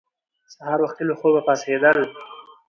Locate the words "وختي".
0.83-1.03